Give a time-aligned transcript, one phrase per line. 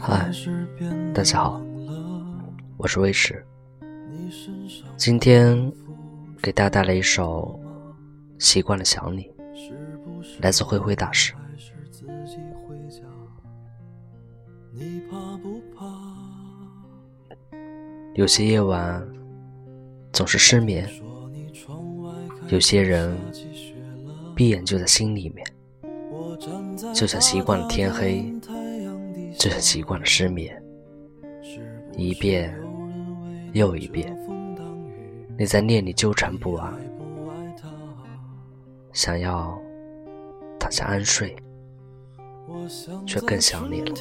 [0.00, 0.32] 嗨，
[1.12, 1.60] 大家好，
[2.78, 3.44] 我是威驰。
[4.96, 5.70] 今天
[6.40, 7.60] 给大家带来一首
[8.42, 9.24] 《习惯了想你》，
[10.40, 11.34] 来自灰灰大师。
[18.14, 19.06] 有些夜晚
[20.14, 20.88] 总是失眠，
[22.48, 23.14] 有些人
[24.34, 25.46] 闭眼就在心里面，
[26.94, 28.32] 就像习惯了天黑。
[29.38, 30.62] 就像习惯了失眠，
[31.94, 32.58] 一遍
[33.52, 34.16] 又一遍，
[35.38, 36.72] 你在念里纠缠不安，
[38.94, 39.60] 想要
[40.58, 41.36] 躺下安睡，
[43.06, 43.94] 却更想你了。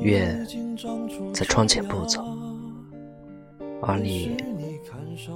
[0.00, 0.46] 月
[1.34, 2.24] 在窗前不走，
[3.82, 4.38] 而你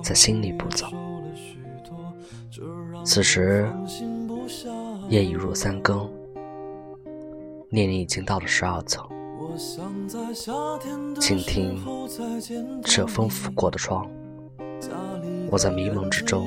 [0.03, 0.87] 在心里不走。
[3.05, 3.69] 此时。
[5.09, 6.11] 夜已入三更，
[7.69, 9.07] 念你已经到了十二层。
[11.21, 11.79] 倾听
[12.83, 14.07] 这风拂过的窗，
[15.51, 16.47] 我在迷蒙之中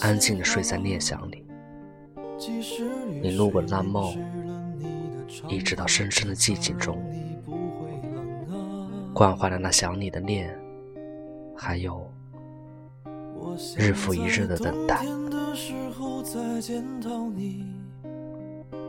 [0.00, 1.44] 安静地睡在念想里。
[3.22, 4.14] 你路过的那梦，
[5.48, 6.98] 一直到深深的寂静中，
[9.14, 10.58] 惯坏了那想你的念，
[11.60, 12.08] 还有
[13.76, 15.04] 日复一日的等待。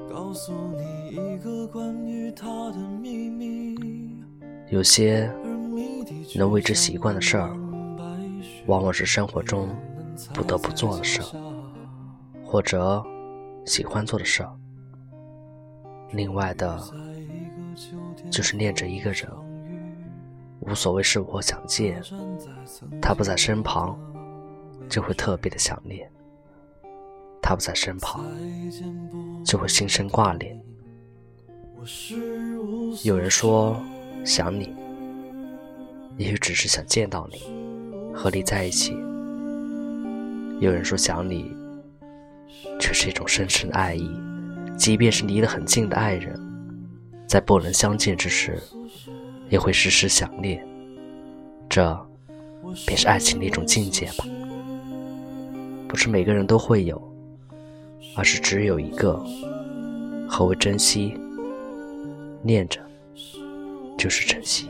[0.08, 4.24] 告诉你一个关于他的秘密。
[4.70, 5.32] 有些
[6.36, 7.50] 能为之习惯的事儿，
[8.68, 9.68] 往往是生活中
[10.34, 11.26] 不得不做的事儿，
[12.46, 13.04] 或者
[13.66, 14.56] 喜欢做的事儿。
[16.12, 16.80] 另外的，
[18.30, 19.28] 就是念着一个人，
[20.70, 22.02] 无所谓是否想见，
[23.02, 23.98] 他不在身旁，
[24.88, 26.10] 就会特别的想念。
[27.42, 28.24] 他不在身旁，
[29.44, 30.62] 就会心生挂念。
[33.04, 33.82] 有人说
[34.24, 34.76] 想你，
[36.18, 37.42] 也许只是想见到你，
[38.14, 38.94] 和你在一起；
[40.60, 41.56] 有人说想你，
[42.80, 44.08] 却是一种深深的爱意。
[44.78, 46.40] 即便是离得很近的爱人，
[47.28, 48.62] 在不能相见之时，
[49.50, 50.66] 也会时时想念。
[51.68, 52.08] 这
[52.86, 54.26] 便是爱情的一种境界吧。
[55.88, 57.02] 不是每个人都会有。
[58.16, 59.24] 而是只有一个。
[60.28, 61.18] 何为珍惜？
[62.44, 62.80] 念着
[63.98, 64.68] 就是珍惜。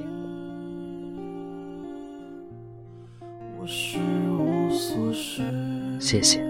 [6.00, 6.49] 谢谢。